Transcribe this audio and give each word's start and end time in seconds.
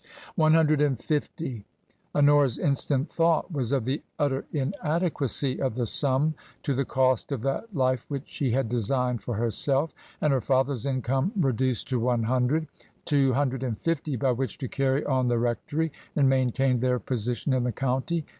One 0.33 0.55
hundred 0.55 0.81
and 0.81 0.99
fifty! 0.99 1.63
Honora's 2.15 2.57
instant 2.57 3.07
thought 3.07 3.51
was 3.51 3.71
of 3.71 3.85
the 3.85 4.01
utter 4.17 4.45
inadequacy 4.51 5.61
of 5.61 5.75
the 5.75 5.85
sum 5.85 6.33
to 6.63 6.73
the 6.73 6.85
cost 6.85 7.31
of 7.31 7.43
that 7.43 7.75
life 7.75 8.05
which 8.07 8.27
she 8.27 8.49
had 8.49 8.67
designed 8.67 9.21
for 9.21 9.35
herself. 9.35 9.93
And 10.19 10.33
her 10.33 10.41
father's 10.41 10.87
income 10.87 11.33
reduced 11.37 11.87
to 11.89 11.99
one 11.99 12.23
hundred! 12.23 12.65
Two 13.05 13.33
hundred 13.33 13.61
and 13.61 13.77
fifty 13.79 14.15
by 14.15 14.31
which 14.31 14.57
to 14.57 14.67
carry 14.67 15.05
on 15.05 15.27
the 15.27 15.37
rectory 15.37 15.91
and 16.15 16.27
maintain 16.27 16.79
their 16.79 16.97
position 16.97 17.53
in 17.53 17.63
the 17.63 17.71
county! 17.71 18.25